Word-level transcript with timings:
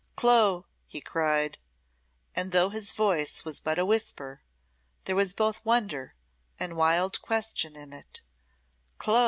"Clo!" 0.15 0.65
he 0.87 0.99
cried, 0.99 1.59
and 2.35 2.51
though 2.51 2.69
his 2.69 2.91
voice 2.91 3.45
was 3.45 3.59
but 3.59 3.77
a 3.77 3.85
whisper, 3.85 4.41
there 5.05 5.15
was 5.15 5.35
both 5.35 5.63
wonder 5.63 6.15
and 6.59 6.75
wild 6.75 7.21
question 7.21 7.75
in 7.75 7.93
it 7.93 8.23
"Clo!" 8.97 9.19